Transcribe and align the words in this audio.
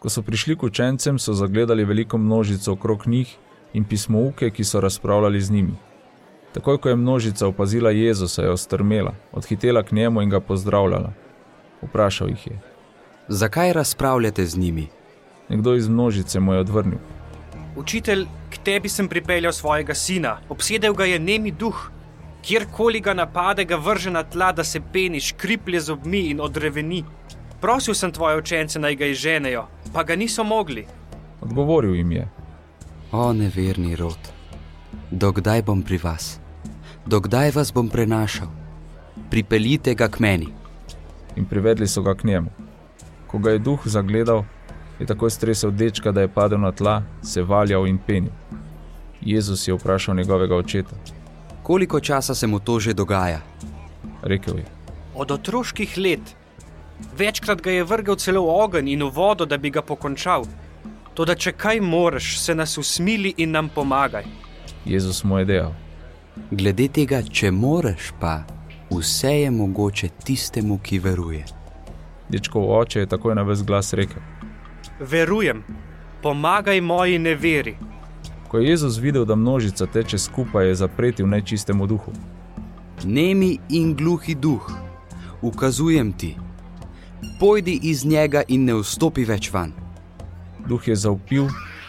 Ko 0.00 0.08
so 0.08 0.22
prišli 0.22 0.56
k 0.56 0.62
učencem, 0.64 1.18
so 1.18 1.34
zagledali 1.36 1.84
veliko 1.84 2.18
množico 2.18 2.72
okrog 2.72 3.06
njih 3.06 3.36
in 3.72 3.84
pismouke, 3.84 4.50
ki 4.50 4.64
so 4.64 4.80
razpravljali 4.80 5.40
z 5.40 5.50
njimi. 5.50 5.74
Takoj, 6.52 6.78
ko 6.78 6.88
je 6.88 6.96
množica 6.96 7.46
opazila 7.46 7.90
Jezusa, 7.90 8.42
je 8.42 8.50
ostrmela, 8.50 9.14
odhitela 9.32 9.82
k 9.82 9.92
njemu 9.92 10.22
in 10.22 10.30
ga 10.30 10.40
pozdravljala. 10.40 11.12
Vprašal 11.82 12.28
jih 12.28 12.46
je: 12.46 12.60
Zakaj 13.28 13.72
razpravljate 13.72 14.46
z 14.46 14.58
njimi? 14.58 14.88
Nekdo 15.48 15.74
iz 15.74 15.88
množice 15.88 16.40
mu 16.40 16.52
je 16.52 16.60
odvrnil: 16.60 16.98
Učitelj, 17.76 18.26
k 18.50 18.58
tebi 18.64 18.88
sem 18.88 19.08
pripeljal 19.08 19.52
svojega 19.52 19.94
sina, 19.94 20.38
obsedel 20.48 20.94
ga 20.94 21.04
je 21.04 21.18
nemi 21.18 21.50
duh. 21.50 21.90
Kjerkoli 22.42 23.00
ga 23.00 23.14
napade, 23.14 23.64
ga 23.64 23.76
vrže 23.76 24.10
na 24.10 24.22
tla, 24.22 24.52
da 24.52 24.64
se 24.64 24.80
peni, 24.92 25.20
škriplje 25.20 25.80
z 25.80 25.90
obmi 25.90 26.20
in 26.30 26.40
odreveni. 26.40 27.04
Prosil 27.60 27.94
sem 27.94 28.12
tvoje 28.12 28.38
učence, 28.38 28.78
naj 28.78 28.96
ga 28.96 29.06
izženejo, 29.06 29.66
pa 29.92 30.02
ga 30.02 30.16
niso 30.16 30.44
mogli. 30.44 30.86
Odgovoril 31.40 31.94
jim 31.94 32.12
je: 32.12 32.28
O 33.12 33.32
neverni 33.32 33.96
rod, 33.96 34.32
dokdaj 35.10 35.62
bom 35.62 35.82
pri 35.82 35.98
vas, 35.98 36.38
dokdaj 37.06 37.50
vas 37.50 37.72
bom 37.72 37.88
prenašal, 37.88 38.48
pripeljite 39.30 39.94
ga 39.94 40.08
k 40.08 40.20
meni. 40.20 40.48
In 41.36 41.44
privedli 41.44 41.88
so 41.88 42.02
ga 42.02 42.14
k 42.14 42.24
njemu. 42.24 42.50
Ko 43.26 43.38
ga 43.38 43.50
je 43.50 43.58
duh 43.58 43.80
zagledal, 43.84 44.44
je 44.98 45.06
takoj 45.06 45.30
stresel 45.30 45.70
dečka, 45.70 46.12
da 46.12 46.20
je 46.20 46.28
padel 46.28 46.60
na 46.60 46.72
tla, 46.72 47.02
se 47.22 47.42
valjal 47.42 47.86
in 47.86 47.98
penil. 47.98 48.32
Jezus 49.20 49.68
je 49.68 49.74
vprašal 49.74 50.14
njegovega 50.14 50.56
očeta: 50.56 50.96
Koliko 51.62 52.00
časa 52.00 52.34
se 52.34 52.46
mu 52.46 52.58
to 52.58 52.80
že 52.80 52.94
dogaja? 52.94 53.40
Rekel 54.22 54.58
je: 54.58 54.64
Od 55.14 55.30
otroških 55.30 55.98
let. 55.98 56.39
Večkrat 57.18 57.62
ga 57.62 57.70
je 57.70 57.84
vrgel 57.84 58.16
celo 58.16 58.42
v 58.42 58.56
ogenj 58.64 58.92
in 58.92 59.02
v 59.02 59.10
vodo, 59.14 59.46
da 59.46 59.58
bi 59.58 59.70
ga 59.70 59.82
pokončal. 59.82 60.46
Toda, 61.14 61.34
če 61.34 61.52
kaj 61.52 61.80
moreš, 61.80 62.38
se 62.40 62.54
nas 62.54 62.78
usmili 62.78 63.34
in 63.36 63.50
nam 63.50 63.68
pomagaj. 63.68 64.24
Jezus 64.84 65.24
mu 65.24 65.38
je 65.38 65.44
dejal: 65.44 65.74
Glede 66.50 66.88
tega, 66.88 67.22
če 67.22 67.50
moreš, 67.50 68.12
pa 68.20 68.42
vse 68.90 69.34
je 69.42 69.50
mogoče 69.50 70.08
tistemu, 70.24 70.78
ki 70.78 70.98
veruje. 70.98 71.44
Dečkov 72.28 72.70
oče 72.78 73.00
je 73.00 73.06
takoj 73.06 73.34
na 73.34 73.42
ves 73.42 73.62
glas 73.62 73.92
rekel: 73.92 74.22
Verujem, 75.00 75.64
pomagaj 76.22 76.80
moji 76.80 77.18
neveri. 77.18 77.76
Ko 78.48 78.58
je 78.58 78.68
Jezus 78.68 78.98
videl, 78.98 79.24
da 79.24 79.34
množica 79.34 79.86
teče 79.86 80.18
skupaj, 80.18 80.68
je 80.68 80.74
zapretil 80.74 81.26
nečistemu 81.26 81.86
duhu. 81.86 82.12
Nemi 83.04 83.58
in 83.68 83.94
gluhi 83.96 84.34
duh, 84.34 84.70
ukazujem 85.42 86.12
ti, 86.12 86.36
pojdi 87.40 87.78
iz 87.82 88.04
njega 88.04 88.42
in 88.48 88.64
ne 88.64 88.74
vstopi 88.74 89.24
več 89.24 89.52
van. 89.52 89.72
Duh 90.68 90.88
je 90.88 90.96
zaupil, 90.96 91.48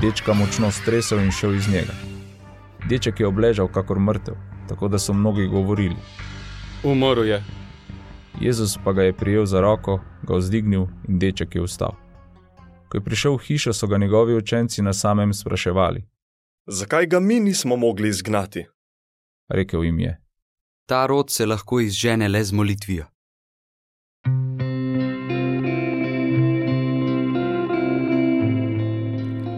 dečka 0.00 0.34
močno 0.34 0.70
stresel 0.70 1.20
in 1.20 1.30
šel 1.30 1.54
iz 1.54 1.68
njega. 1.68 1.94
Deček 2.88 3.20
je 3.20 3.26
obležal 3.26 3.68
kakor 3.68 3.98
mrtev, 3.98 4.34
tako 4.68 4.88
da 4.88 4.98
so 4.98 5.12
mnogi 5.12 5.46
govorili: 5.46 5.96
Umrl 6.84 7.24
je. 7.24 7.42
Jezus 8.40 8.78
pa 8.84 8.92
ga 8.92 9.02
je 9.02 9.12
prijel 9.12 9.46
za 9.46 9.60
roko, 9.60 10.00
ga 10.22 10.36
vzdignil 10.36 10.86
in 11.08 11.18
deček 11.18 11.54
je 11.54 11.62
vstal. 11.62 11.94
Ko 12.88 12.96
je 12.96 13.04
prišel 13.04 13.36
v 13.36 13.44
hišo, 13.46 13.72
so 13.72 13.86
ga 13.86 13.98
njegovi 13.98 14.34
učenci 14.36 14.82
na 14.82 14.92
samem 14.92 15.34
spraševali. 15.34 16.04
Zakaj 16.66 17.06
ga 17.06 17.20
mi 17.20 17.40
nismo 17.40 17.76
mogli 17.76 18.08
izgnati? 18.08 18.66
Rekel 19.48 19.84
jim 19.84 19.98
je: 19.98 20.20
Ta 20.86 21.06
rod 21.06 21.30
se 21.30 21.46
lahko 21.46 21.80
izžene 21.80 22.28
le 22.28 22.44
z 22.44 22.52
molitvijo. 22.52 23.04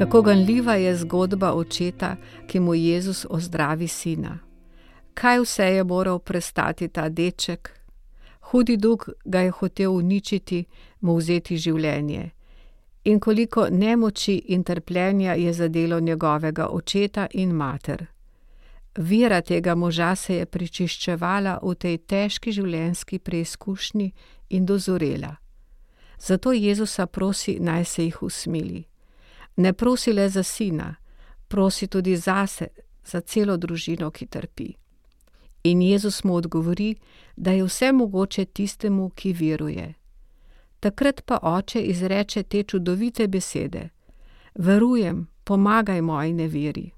Kako 0.00 0.22
ganljiva 0.22 0.74
je 0.74 0.96
zgodba 0.96 1.52
očeta, 1.52 2.16
ki 2.46 2.60
mu 2.60 2.74
Jezus 2.74 3.26
ozdravi 3.30 3.88
sina. 3.88 4.38
Kaj 5.14 5.40
vse 5.40 5.64
je 5.64 5.84
moral 5.84 6.18
prestati 6.18 6.88
ta 6.88 7.08
deček? 7.08 7.80
Hudi 8.40 8.76
duh 8.76 9.08
ga 9.24 9.40
je 9.40 9.50
hotel 9.50 9.92
uničiti, 9.92 10.64
mu 11.00 11.16
vzeti 11.16 11.56
življenje. 11.56 12.30
In 13.04 13.20
koliko 13.20 13.66
nemoči 13.70 14.34
in 14.48 14.64
trpljenja 14.64 15.34
je 15.34 15.52
zadelo 15.52 16.00
njegovega 16.00 16.68
očeta 16.68 17.26
in 17.30 17.52
mater. 17.52 18.06
Vira 18.96 19.40
tega 19.40 19.74
moža 19.74 20.14
se 20.14 20.34
je 20.34 20.46
prečiščevala 20.46 21.58
v 21.62 21.74
tej 21.74 21.98
težki 21.98 22.52
življenjski 22.52 23.18
preizkušnji 23.18 24.12
in 24.48 24.66
dozorela. 24.66 25.36
Zato 26.18 26.52
Jezusa 26.52 27.06
prosi, 27.06 27.58
naj 27.60 27.84
se 27.84 28.04
jih 28.04 28.22
usmili. 28.22 28.89
Ne 29.60 29.72
prosi 29.72 30.12
le 30.12 30.28
za 30.28 30.42
sina, 30.42 30.94
prosi 31.48 31.86
tudi 31.86 32.16
zase, 32.16 32.66
za 33.04 33.20
celo 33.20 33.56
družino, 33.56 34.10
ki 34.10 34.26
trpi. 34.26 34.68
In 35.64 35.82
Jezus 35.82 36.24
mu 36.24 36.34
odgovori, 36.34 36.94
da 37.36 37.50
je 37.50 37.64
vse 37.64 37.90
mogoče 37.92 38.44
tistemu, 38.44 39.10
ki 39.10 39.32
veruje. 39.32 39.94
Takrat 40.80 41.20
pa 41.26 41.38
oče 41.42 41.80
izreče 41.80 42.42
te 42.42 42.62
čudovite 42.62 43.26
besede: 43.28 43.88
Verujem, 44.54 45.26
pomagaj 45.44 46.00
moji 46.02 46.32
neveri. 46.32 46.90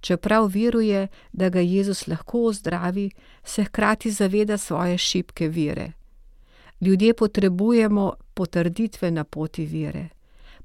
Čeprav 0.00 0.48
veruje, 0.48 1.08
da 1.32 1.48
ga 1.48 1.60
Jezus 1.60 2.06
lahko 2.06 2.46
ozdravi, 2.46 3.10
se 3.44 3.64
hkrati 3.64 4.10
zaveda 4.10 4.58
svoje 4.58 4.98
šibke 4.98 5.48
vere. 5.48 5.92
Ljudje 6.80 7.14
potrebujemo 7.14 8.12
potrditve 8.34 9.10
na 9.10 9.24
poti 9.24 9.66
vere. 9.66 10.08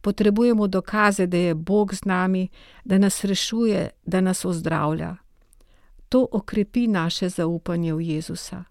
Potrebujemo 0.02 0.68
dokaze, 0.68 1.28
da 1.28 1.38
je 1.38 1.56
Bog 1.56 1.96
z 1.96 2.06
nami, 2.06 2.50
da 2.85 2.97
nas 2.97 3.24
rešuje, 3.24 3.90
da 4.06 4.22
nas 4.22 4.46
ozdravlja. 4.46 5.16
To 6.09 6.28
okrepi 6.31 6.88
naše 6.88 7.30
zaupanje 7.30 7.94
v 7.94 8.02
Jezusa. 8.02 8.63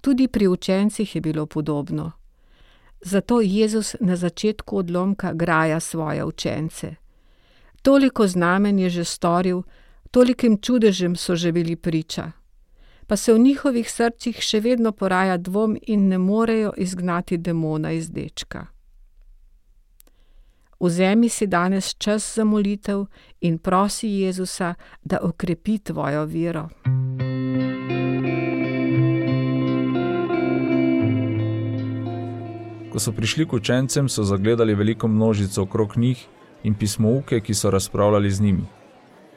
Tudi 0.00 0.28
pri 0.28 0.48
učencih 0.48 1.14
je 1.14 1.20
bilo 1.20 1.46
podobno. 1.46 2.12
Zato 3.00 3.40
Jezus 3.40 3.96
na 4.00 4.16
začetku 4.16 4.76
odlomka 4.76 5.32
graja 5.32 5.80
svoje 5.80 6.24
učence. 6.24 6.94
Toliko 7.82 8.26
znamen 8.26 8.78
je 8.78 8.90
že 8.90 9.04
storil, 9.04 9.62
tolikim 10.10 10.58
čudežem 10.58 11.16
so 11.16 11.36
že 11.36 11.52
bili 11.52 11.76
priča. 11.76 12.32
Pa 13.06 13.16
se 13.16 13.32
v 13.32 13.38
njihovih 13.38 13.90
srcih 13.90 14.40
še 14.40 14.60
vedno 14.60 14.92
poraja 14.92 15.36
dvom 15.36 15.76
in 15.86 16.08
ne 16.08 16.18
morejo 16.18 16.72
izgnati 16.76 17.36
demona 17.36 17.92
iz 17.92 18.10
dečka. 18.10 18.66
Vzemi 20.80 21.28
si 21.28 21.46
danes 21.46 21.94
čas 21.98 22.34
za 22.34 22.44
molitev 22.44 23.06
in 23.40 23.58
prosi 23.58 24.08
Jezusa, 24.08 24.74
da 25.04 25.18
okrepi 25.22 25.78
tvojo 25.78 26.24
vero. 26.24 26.68
Ko 32.92 33.00
so 33.00 33.12
prišli 33.12 33.46
k 33.48 33.52
učencem, 33.52 34.08
so 34.08 34.24
zagledali 34.24 34.74
veliko 34.74 35.08
množico 35.08 35.62
okrog 35.62 35.96
njih 35.96 36.26
in 36.62 36.74
pismouke, 36.74 37.40
ki 37.40 37.54
so 37.54 37.70
razpravljali 37.70 38.30
z 38.30 38.40
njimi. 38.40 38.64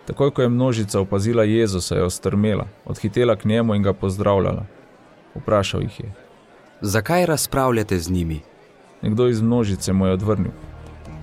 Takoj, 0.08 0.32
ko 0.32 0.42
je 0.42 0.50
množica 0.50 1.00
opazila 1.00 1.44
Jezusa, 1.44 1.96
je 1.96 2.04
ostrmela, 2.04 2.68
odhitela 2.86 3.36
k 3.36 3.46
njemu 3.46 3.76
in 3.76 3.84
ga 3.84 3.94
pozdravljala. 3.94 4.66
Vprašal 5.36 5.82
jih 5.82 6.00
je: 6.00 6.14
Zakaj 6.82 7.26
razpravljate 7.26 8.00
z 8.00 8.12
njimi? 8.12 8.40
Nekdo 9.02 9.28
iz 9.28 9.42
množice 9.42 9.94
mu 9.94 10.06
je 10.06 10.14
odvrnil: 10.14 10.52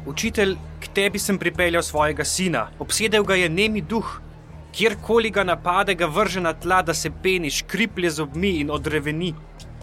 Učitelj, 0.06 0.54
k 0.80 0.88
tebi 0.94 1.18
sem 1.18 1.38
pripeljal 1.38 1.82
svojega 1.82 2.24
sina, 2.24 2.68
obsedel 2.78 3.24
ga 3.24 3.34
je 3.34 3.48
nemi 3.48 3.80
duh. 3.82 4.20
Kjerkoli 4.72 5.30
ga 5.30 5.44
napade, 5.44 5.94
ga 5.94 6.06
vrže 6.06 6.40
na 6.40 6.52
tla, 6.52 6.82
da 6.82 6.94
se 6.94 7.10
peni, 7.22 7.50
škriplje 7.50 8.10
z 8.10 8.22
obmi 8.22 8.50
in 8.60 8.70
odreveni. 8.70 9.34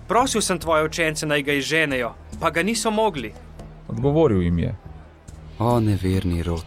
Prosil 0.08 0.42
sem 0.42 0.60
tvoje 0.60 0.86
učence, 0.86 1.26
naj 1.26 1.44
ga 1.44 1.54
izženejo, 1.54 2.14
pa 2.40 2.50
ga 2.50 2.64
niso 2.64 2.92
mogli. 2.92 3.34
Odgovoril 3.88 4.42
jim 4.42 4.60
je: 4.60 4.76
O 5.60 5.80
neverni 5.80 6.44
rod, 6.44 6.66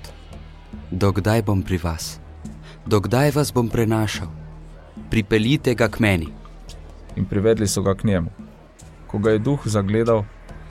dokdaj 0.91 1.43
bom 1.43 1.63
pri 1.63 1.79
vas, 1.79 2.21
dokdaj 2.87 3.31
vas 3.31 3.53
bom 3.53 3.69
prenašal, 3.69 4.29
pripeljite 5.11 5.75
ga 5.75 5.89
k 5.89 6.01
meni. 6.01 6.29
In 7.17 7.25
privedli 7.25 7.69
so 7.69 7.83
ga 7.83 7.95
k 7.95 8.05
njemu. 8.05 8.31
Ko 9.07 9.19
ga 9.19 9.31
je 9.31 9.39
duh 9.39 9.61
zagledal, 9.65 10.25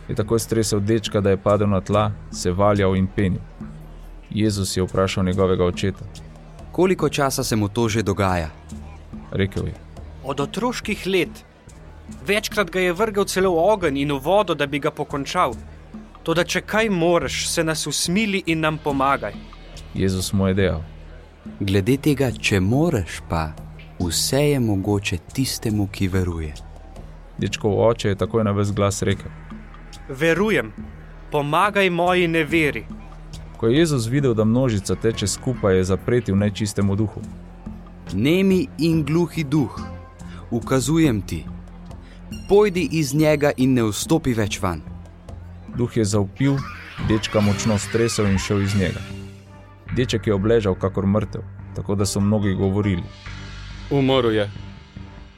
je 0.10 0.16
takoj 0.16 0.40
stresel 0.40 0.80
dečka, 0.80 1.22
da 1.22 1.30
je 1.30 1.38
padel 1.38 1.70
na 1.70 1.82
tla, 1.82 2.12
se 2.32 2.52
valjal 2.52 2.96
in 2.96 3.08
penil. 3.08 3.42
Jezus 4.30 4.78
je 4.78 4.84
vprašal 4.84 5.24
njegovega 5.24 5.66
očeta: 5.66 6.06
Koliko 6.72 7.10
časa 7.10 7.44
se 7.44 7.56
mu 7.56 7.68
to 7.68 7.90
že 7.90 8.04
dogaja? 8.04 8.50
Rekel 9.32 9.68
je: 9.68 9.74
Od 10.24 10.40
otroških 10.40 11.08
let. 11.08 11.46
Večkrat 12.28 12.70
ga 12.70 12.80
je 12.80 12.94
vrgel 12.94 13.26
celo 13.26 13.52
v 13.56 13.72
ogenj 13.72 13.98
in 13.98 14.12
v 14.12 14.20
vodo, 14.20 14.54
da 14.54 14.68
bi 14.68 14.80
ga 14.80 14.92
pokončal. 14.92 15.54
Toda, 16.24 16.44
če 16.44 16.62
kaj 16.62 16.90
moreš, 16.90 17.48
se 17.50 17.64
nas 17.64 17.88
usmili 17.88 18.44
in 18.46 18.60
nam 18.60 18.78
pomagaj. 18.78 19.34
Jezus 19.94 20.34
mu 20.34 20.48
je 20.48 20.54
dejal: 20.54 20.82
Glede 21.60 21.98
tega, 21.98 22.32
če 22.32 22.60
moreš, 22.60 23.22
pa 23.30 23.54
vse 24.00 24.42
je 24.50 24.60
mogoče 24.60 25.18
tistemu, 25.34 25.88
ki 25.88 26.08
veruje. 26.08 26.54
Dečkov 27.38 27.80
oče 27.88 28.10
je 28.10 28.16
takoj 28.16 28.44
na 28.44 28.52
ves 28.52 28.72
glas 28.72 29.02
rekel: 29.02 29.32
Verujem, 30.10 30.72
pomagaj 31.32 31.90
moji 31.90 32.28
neveri. 32.28 32.86
Ko 33.58 33.68
je 33.68 33.78
Jezus 33.78 34.08
videl, 34.08 34.34
da 34.34 34.44
množica 34.44 34.96
teče 34.96 35.28
skupaj, 35.28 35.78
je 35.78 35.84
zapretil 35.84 36.36
nečistemu 36.36 36.96
duhu. 36.96 37.22
Nemi 38.14 38.68
in 38.78 39.04
gluhi 39.04 39.44
duh, 39.44 39.80
ukazujem 40.52 41.22
ti, 41.22 41.46
pojdi 42.50 42.90
iz 42.92 43.14
njega 43.14 43.52
in 43.58 43.74
ne 43.74 43.84
vstopi 43.84 44.34
več 44.34 44.60
van. 44.62 44.82
Duh 45.78 45.98
je 45.98 46.06
zaupil, 46.06 46.58
dečka 47.08 47.42
močno 47.42 47.78
stresel 47.78 48.30
in 48.30 48.38
šel 48.38 48.62
iz 48.62 48.76
njega. 48.76 49.02
Deček 49.96 50.28
je 50.28 50.34
obležal 50.34 50.76
kakor 50.76 51.08
mrtev, 51.08 51.42
tako 51.76 51.96
da 51.96 52.06
so 52.06 52.20
mnogi 52.20 52.54
govorili. 52.54 53.04
Umrl 53.92 54.32
je. 54.32 54.52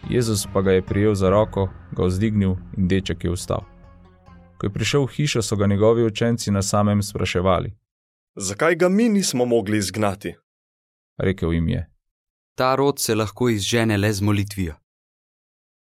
Jezus 0.10 0.48
pa 0.54 0.62
ga 0.62 0.72
je 0.72 0.82
prijel 0.82 1.16
za 1.16 1.30
roko, 1.30 1.70
ga 1.92 2.04
vzdignil 2.04 2.56
in 2.78 2.88
deček 2.88 3.24
je 3.24 3.32
vstal. 3.32 3.77
Ko 4.58 4.66
je 4.66 4.74
prišel 4.74 5.06
v 5.06 5.12
hišo, 5.12 5.42
so 5.42 5.56
ga 5.56 5.68
njegovi 5.68 6.06
učenci 6.06 6.52
na 6.52 6.62
samem 6.62 7.04
spraševali. 7.04 7.74
Zakaj 8.36 8.76
ga 8.76 8.90
mi 8.90 9.10
nismo 9.10 9.46
mogli 9.46 9.78
izgnati? 9.78 10.36
Rekel 11.18 11.54
jim 11.54 11.70
je: 11.70 11.90
Ta 12.56 12.76
rod 12.76 13.00
se 13.00 13.16
lahko 13.16 13.50
izžene 13.50 13.98
le 13.98 14.14
z 14.14 14.22
molitvijo. 14.22 14.76